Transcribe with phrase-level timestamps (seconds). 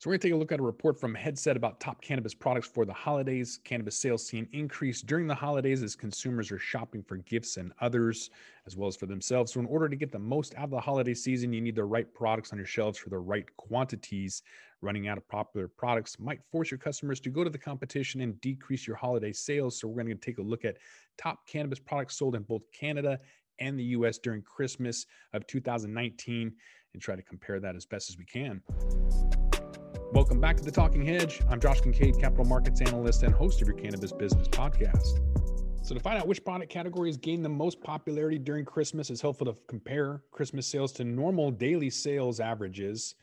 [0.00, 2.32] So we're going to take a look at a report from Headset about top cannabis
[2.32, 3.58] products for the holidays.
[3.64, 8.30] Cannabis sales seen increase during the holidays as consumers are shopping for gifts and others,
[8.64, 9.52] as well as for themselves.
[9.52, 11.82] So in order to get the most out of the holiday season, you need the
[11.82, 14.44] right products on your shelves for the right quantities.
[14.82, 18.40] Running out of popular products might force your customers to go to the competition and
[18.40, 19.80] decrease your holiday sales.
[19.80, 20.76] So we're going to take a look at
[21.16, 23.18] top cannabis products sold in both Canada
[23.58, 26.52] and the US during Christmas of 2019
[26.92, 28.62] and try to compare that as best as we can.
[30.12, 31.42] Welcome back to the Talking Hedge.
[31.50, 35.18] I'm Josh Kincaid, capital markets analyst and host of your cannabis business podcast.
[35.84, 39.52] So, to find out which product categories gained the most popularity during Christmas, it's helpful
[39.52, 43.16] to compare Christmas sales to normal daily sales averages.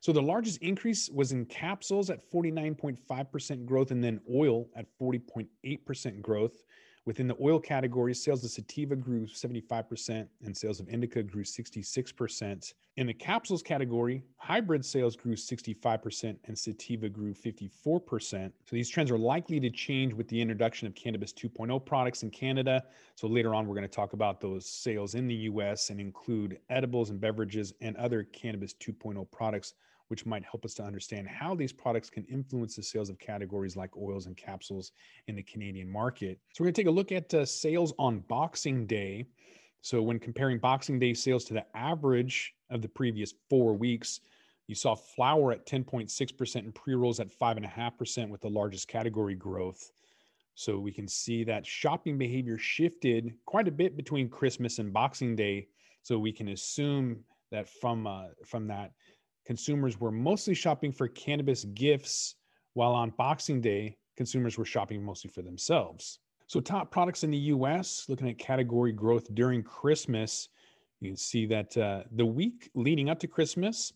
[0.00, 6.22] So, the largest increase was in capsules at 49.5% growth, and then oil at 40.8%
[6.22, 6.62] growth.
[7.04, 12.74] Within the oil category, sales of sativa grew 75% and sales of indica grew 66%.
[12.96, 18.52] In the capsules category, hybrid sales grew 65% and sativa grew 54%.
[18.64, 22.30] So these trends are likely to change with the introduction of Cannabis 2.0 products in
[22.30, 22.84] Canada.
[23.16, 26.60] So later on, we're going to talk about those sales in the US and include
[26.70, 29.74] edibles and beverages and other Cannabis 2.0 products
[30.12, 33.78] which might help us to understand how these products can influence the sales of categories
[33.78, 34.92] like oils and capsules
[35.26, 36.38] in the Canadian market.
[36.52, 39.24] So, we're going to take a look at uh, sales on Boxing Day.
[39.80, 44.20] So, when comparing Boxing Day sales to the average of the previous four weeks,
[44.66, 49.92] you saw flour at 10.6% and pre rolls at 5.5% with the largest category growth.
[50.56, 55.36] So, we can see that shopping behavior shifted quite a bit between Christmas and Boxing
[55.36, 55.68] Day.
[56.02, 58.92] So, we can assume that from uh, from that
[59.44, 62.36] consumers were mostly shopping for cannabis gifts,
[62.74, 66.18] while on Boxing Day, consumers were shopping mostly for themselves.
[66.46, 70.48] So, top products in the US, looking at category growth during Christmas,
[71.00, 73.92] you can see that uh, the week leading up to Christmas,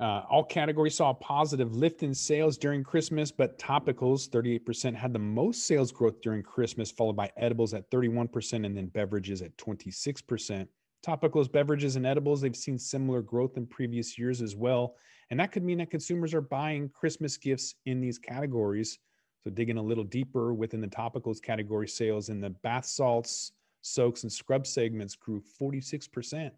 [0.00, 5.12] uh, all categories saw a positive lift in sales during Christmas, but topicals, 38%, had
[5.12, 9.56] the most sales growth during Christmas, followed by edibles at 31%, and then beverages at
[9.56, 10.68] 26%.
[11.04, 14.96] Topicals, beverages, and edibles, they've seen similar growth in previous years as well.
[15.30, 18.98] And that could mean that consumers are buying Christmas gifts in these categories.
[19.44, 24.24] So, digging a little deeper within the topicals category, sales in the bath salts, soaks,
[24.24, 26.50] and scrub segments grew 46%.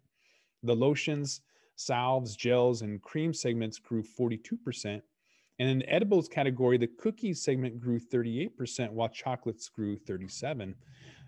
[0.63, 1.41] The lotions,
[1.75, 5.01] salves, gels, and cream segments grew 42%.
[5.61, 10.73] And in the edibles category, the cookies segment grew 38%, while chocolates grew 37.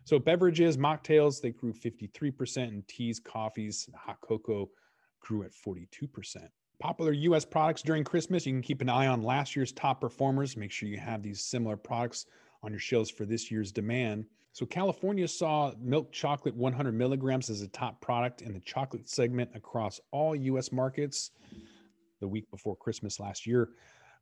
[0.06, 4.72] So beverages, mocktails, they grew 53%, and teas, coffees, hot cocoa
[5.20, 6.48] grew at 42%.
[6.80, 10.58] Popular US products during Christmas, you can keep an eye on last year's top performers.
[10.58, 12.26] Make sure you have these similar products
[12.64, 14.26] on your shelves for this year's demand.
[14.52, 19.52] So, California saw milk chocolate 100 milligrams as a top product in the chocolate segment
[19.54, 21.30] across all US markets
[22.20, 23.70] the week before Christmas last year.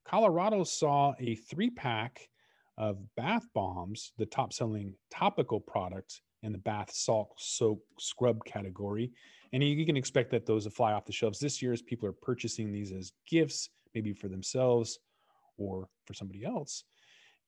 [0.06, 2.30] Colorado saw a three pack
[2.78, 9.12] of bath bombs, the top selling topical product in the bath salt soap scrub category.
[9.54, 12.08] And you can expect that those will fly off the shelves this year as people
[12.08, 15.00] are purchasing these as gifts, maybe for themselves
[15.58, 16.84] or for somebody else.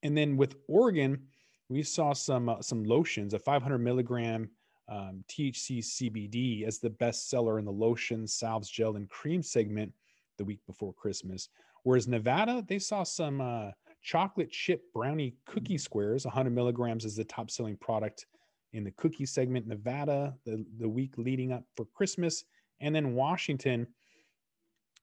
[0.03, 1.24] And then with Oregon,
[1.69, 4.50] we saw some uh, some lotions, a 500 milligram
[4.90, 9.92] um, THC CBD as the best seller in the lotion, salves, gel, and cream segment
[10.38, 11.50] the week before Christmas.
[11.83, 13.71] Whereas Nevada, they saw some uh,
[14.03, 16.25] chocolate chip brownie cookie squares.
[16.25, 18.25] 100 milligrams is the top selling product
[18.73, 19.67] in the cookie segment.
[19.67, 22.44] Nevada the, the week leading up for christmas.
[22.81, 23.88] And then washington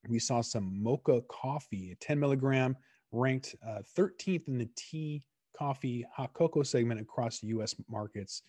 [0.08, 2.76] we saw some mocha coffee 10 milligram
[3.12, 5.22] ranked uh, 13th in the tea
[5.56, 8.42] coffee hot cocoa segment across us markets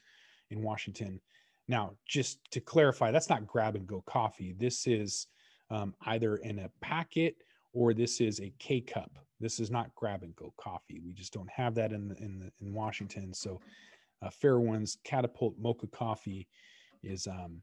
[0.49, 1.19] in washington.
[1.67, 4.53] Now just to clarify that's not grab and go coffee.
[4.57, 5.27] This is
[5.69, 7.35] um, either in a packet
[7.73, 9.11] or this is a K cup.
[9.39, 11.01] This is not grab and go coffee.
[11.03, 13.33] We just don't have that in the, in the, in Washington.
[13.33, 13.59] So,
[14.21, 16.47] uh, Fairwinds Catapult Mocha Coffee
[17.01, 17.61] is um,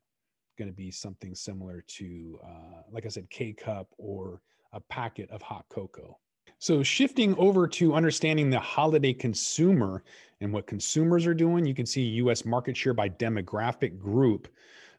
[0.58, 4.40] going to be something similar to, uh, like I said, K cup or
[4.72, 6.18] a packet of hot cocoa.
[6.58, 10.02] So, shifting over to understanding the holiday consumer
[10.40, 14.48] and what consumers are doing, you can see US market share by demographic group.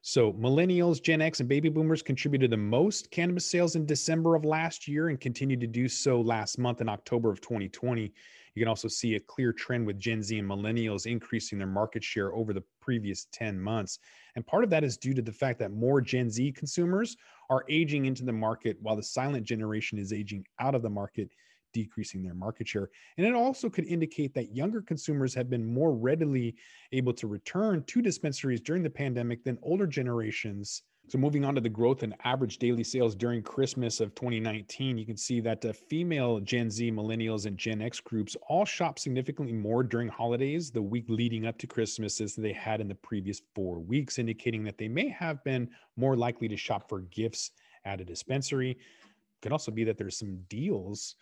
[0.01, 4.45] So, millennials, Gen X, and baby boomers contributed the most cannabis sales in December of
[4.45, 8.13] last year and continued to do so last month in October of 2020.
[8.55, 12.01] You can also see a clear trend with Gen Z and millennials increasing their market
[12.01, 13.99] share over the previous 10 months.
[14.35, 17.17] And part of that is due to the fact that more Gen Z consumers
[17.49, 21.29] are aging into the market while the silent generation is aging out of the market
[21.73, 22.89] decreasing their market share.
[23.17, 26.55] And it also could indicate that younger consumers have been more readily
[26.91, 31.61] able to return to dispensaries during the pandemic than older generations So, moving on to
[31.61, 35.73] the growth in average daily sales during Christmas of 2019, you can see that the
[35.73, 40.81] female Gen Z, millennials, and Gen X groups all shop significantly more during holidays the
[40.81, 44.77] week leading up to Christmas as they had in the previous four weeks, indicating that
[44.77, 45.67] they may have been
[45.97, 47.51] more likely to shop for gifts
[47.85, 48.77] at a dispensary.
[49.41, 51.15] Could also be that there's some deals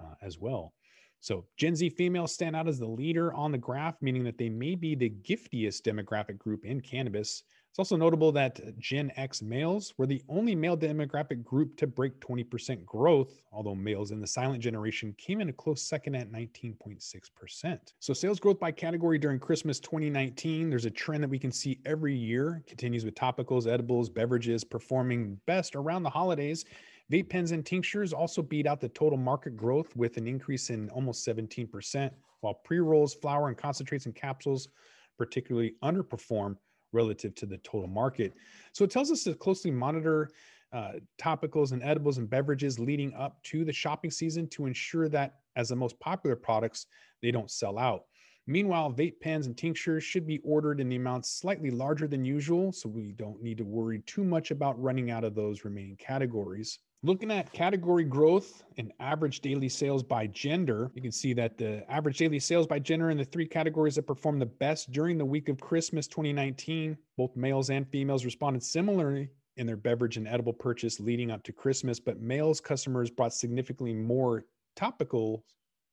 [0.00, 0.72] uh, as well.
[1.20, 4.48] So, Gen Z females stand out as the leader on the graph, meaning that they
[4.48, 7.42] may be the giftiest demographic group in cannabis.
[7.70, 12.18] It's also notable that Gen X males were the only male demographic group to break
[12.20, 17.78] 20% growth, although males in the silent generation came in a close second at 19.6%.
[17.98, 21.80] So, sales growth by category during Christmas 2019, there's a trend that we can see
[21.84, 26.64] every year, continues with topicals, edibles, beverages performing best around the holidays.
[27.10, 30.90] Vape pens and tinctures also beat out the total market growth with an increase in
[30.90, 32.10] almost 17%,
[32.40, 34.68] while pre rolls, flower, and concentrates and capsules
[35.16, 36.56] particularly underperform
[36.92, 38.34] relative to the total market.
[38.72, 40.30] So it tells us to closely monitor
[40.72, 45.36] uh, topicals and edibles and beverages leading up to the shopping season to ensure that
[45.56, 46.86] as the most popular products,
[47.22, 48.02] they don't sell out.
[48.46, 52.72] Meanwhile, vape pens and tinctures should be ordered in the amounts slightly larger than usual,
[52.72, 56.78] so we don't need to worry too much about running out of those remaining categories.
[57.04, 61.88] Looking at category growth and average daily sales by gender, you can see that the
[61.88, 65.24] average daily sales by gender in the three categories that performed the best during the
[65.24, 69.28] week of Christmas 2019, both males and females responded similarly
[69.58, 73.94] in their beverage and edible purchase leading up to Christmas, but males customers brought significantly
[73.94, 75.44] more topical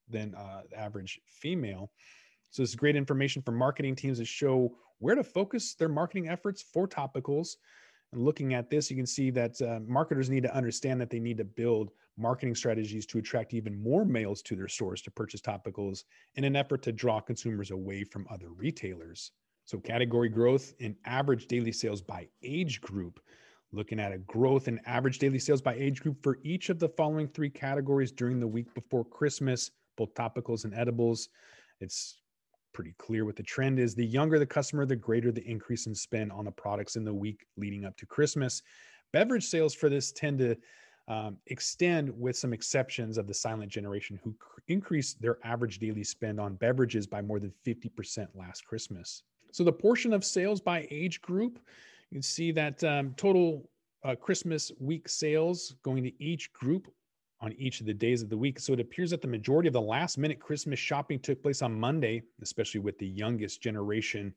[0.09, 1.91] than uh, average female.
[2.49, 6.29] So this is great information for marketing teams to show where to focus their marketing
[6.29, 7.57] efforts for topicals
[8.11, 11.19] and looking at this, you can see that uh, marketers need to understand that they
[11.19, 15.41] need to build marketing strategies to attract even more males to their stores to purchase
[15.41, 16.03] topicals
[16.35, 19.31] in an effort to draw consumers away from other retailers.
[19.65, 23.19] So, category growth in average daily sales by age group.
[23.71, 26.87] Looking at a growth in average daily sales by age group for each of the
[26.87, 31.29] following three categories during the week before Christmas, both topicals and edibles.
[31.81, 32.21] It's
[32.75, 33.95] pretty clear what the trend is.
[33.95, 37.13] The younger the customer, the greater the increase in spend on the products in the
[37.13, 38.61] week leading up to Christmas.
[39.13, 40.57] Beverage sales for this tend to
[41.07, 46.03] um, extend with some exceptions of the silent generation who cr- increased their average daily
[46.03, 49.23] spend on beverages by more than 50% last Christmas.
[49.53, 51.59] So, the portion of sales by age group,
[52.09, 53.69] you can see that um, total
[54.03, 56.89] uh, Christmas week sales going to each group
[57.45, 58.59] on each of the days of the week.
[58.59, 61.79] So it appears that the majority of the last minute Christmas shopping took place on
[61.79, 64.33] Monday, especially with the youngest generation.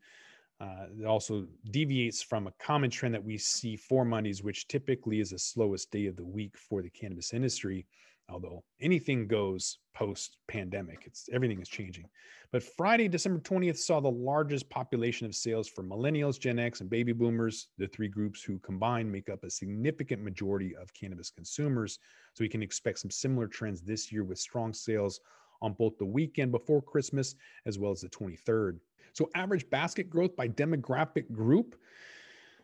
[0.61, 5.21] Uh, it also deviates from a common trend that we see for Mondays, which typically
[5.21, 7.87] is the slowest day of the week for the cannabis industry
[8.29, 12.09] although anything goes post pandemic it's everything is changing.
[12.53, 16.91] But friday december 20th saw the largest population of sales for millennials gen x and
[16.91, 17.69] baby boomers.
[17.79, 21.99] The three groups who combined make up a significant majority of cannabis consumers.
[22.35, 25.21] So we can expect some similar trends this year with strong sales
[25.61, 27.35] on both the weekend before christmas
[27.67, 28.79] as well as the 23rd
[29.13, 31.77] so average basket growth by demographic group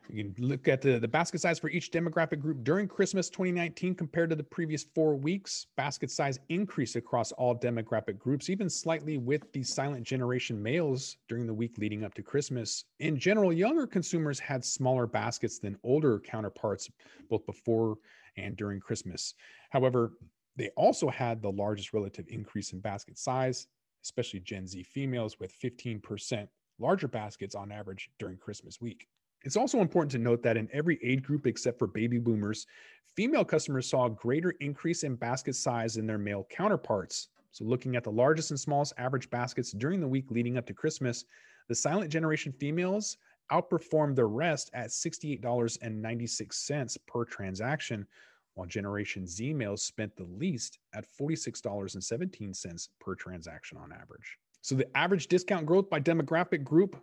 [0.09, 3.95] you can look at the, the basket size for each demographic group during Christmas 2019
[3.95, 5.67] compared to the previous four weeks.
[5.77, 11.47] Basket size increased across all demographic groups, even slightly with the silent generation males during
[11.47, 12.85] the week leading up to Christmas.
[13.01, 16.91] In general, younger consumers had smaller baskets than older counterparts,
[17.31, 17.97] both before
[18.37, 19.35] and during Christmas.
[19.71, 20.13] However,
[20.57, 23.67] they also had the largest relative increase in basket size,
[24.03, 26.47] especially Gen Z females, with 15%
[26.79, 29.09] larger baskets on average during Christmas week.
[29.45, 32.67] It's also important to note that in every age group except for baby boomers,
[33.15, 37.29] female customers saw a greater increase in basket size than their male counterparts.
[37.53, 40.73] So, looking at the largest and smallest average baskets during the week leading up to
[40.73, 41.27] Christmas,
[41.69, 43.19] the silent generation females
[43.53, 48.07] outperformed the rest at $68.96 per transaction,
[48.55, 54.39] while Generation Z males spent the least at $46.17 per transaction on average.
[54.63, 56.97] So, the average discount growth by demographic group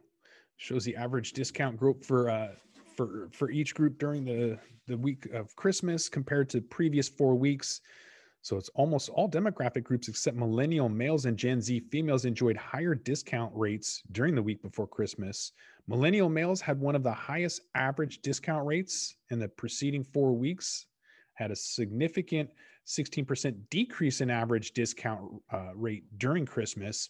[0.58, 2.50] shows the average discount group for uh,
[2.96, 7.82] for for each group during the the week of Christmas compared to previous four weeks.
[8.44, 12.96] So it's almost all demographic groups except millennial males and Gen Z females enjoyed higher
[12.96, 15.52] discount rates during the week before Christmas.
[15.88, 20.88] Millennial males had one of the highest average discount rates in the preceding four weeks,
[21.34, 22.50] had a significant
[22.88, 27.10] 16% decrease in average discount uh, rate during Christmas.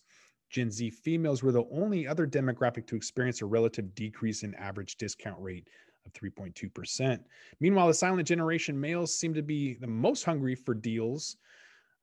[0.52, 4.98] Gen Z females were the only other demographic to experience a relative decrease in average
[4.98, 5.68] discount rate
[6.06, 7.20] of 3.2%.
[7.60, 11.38] Meanwhile, the silent generation males seem to be the most hungry for deals.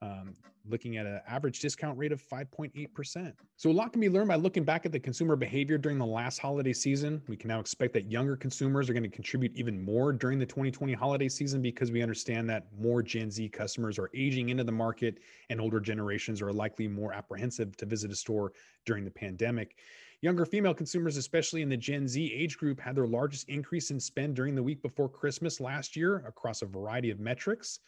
[0.01, 0.35] Um,
[0.71, 3.33] looking at an average discount rate of 5.8%.
[3.57, 6.07] So, a lot can be learned by looking back at the consumer behavior during the
[6.07, 7.23] last holiday season.
[7.27, 10.47] We can now expect that younger consumers are going to contribute even more during the
[10.47, 14.73] 2020 holiday season because we understand that more Gen Z customers are aging into the
[14.73, 15.19] market
[15.51, 18.53] and older generations are likely more apprehensive to visit a store
[18.85, 19.77] during the pandemic.
[20.21, 24.01] Younger female consumers, especially in the Gen Z age group, had their largest increase in
[24.01, 27.81] spend during the week before Christmas last year across a variety of metrics.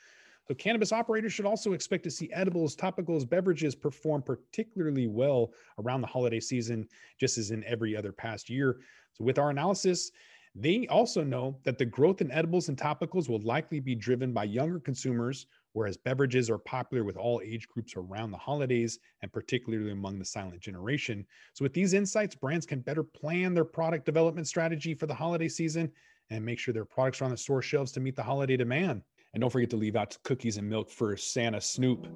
[0.51, 6.01] So, cannabis operators should also expect to see edibles, topicals, beverages perform particularly well around
[6.01, 6.89] the holiday season,
[7.21, 8.81] just as in every other past year.
[9.13, 10.11] So, with our analysis,
[10.57, 14.43] they also know that the growth in edibles and topicals will likely be driven by
[14.43, 19.93] younger consumers, whereas beverages are popular with all age groups around the holidays and particularly
[19.93, 21.25] among the silent generation.
[21.53, 25.47] So, with these insights, brands can better plan their product development strategy for the holiday
[25.47, 25.93] season
[26.29, 29.03] and make sure their products are on the store shelves to meet the holiday demand.
[29.33, 32.09] And don't forget to leave out cookies and milk for Santa Snoop.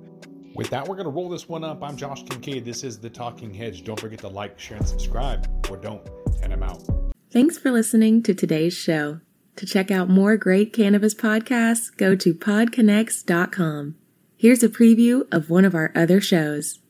[0.57, 1.83] With that, we're going to roll this one up.
[1.83, 2.65] I'm Josh Kincaid.
[2.65, 3.85] This is The Talking Hedge.
[3.85, 6.09] Don't forget to like, share, and subscribe, or don't,
[6.43, 6.83] and I'm out.
[7.31, 9.21] Thanks for listening to today's show.
[9.57, 13.95] To check out more great cannabis podcasts, go to podconnects.com.
[14.37, 16.81] Here's a preview of one of our other shows.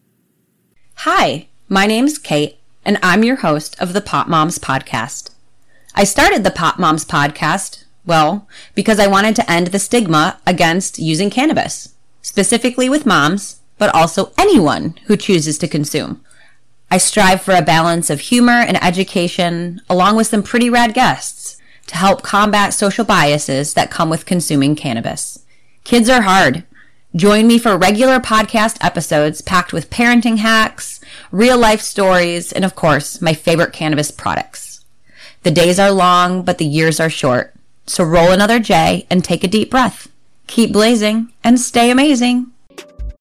[0.98, 5.34] Hi, my name's Kate, and I'm your host of the Pop Moms Podcast.
[5.94, 10.98] I started the Pop Moms Podcast well, because I wanted to end the stigma against
[10.98, 16.22] using cannabis, specifically with moms, but also anyone who chooses to consume.
[16.90, 21.56] I strive for a balance of humor and education, along with some pretty rad guests,
[21.86, 25.44] to help combat social biases that come with consuming cannabis.
[25.82, 26.64] Kids are hard.
[27.16, 32.74] Join me for regular podcast episodes packed with parenting hacks, real life stories, and of
[32.74, 34.84] course, my favorite cannabis products.
[35.42, 37.53] The days are long, but the years are short.
[37.86, 40.08] So roll another J and take a deep breath.
[40.46, 42.50] Keep blazing and stay amazing.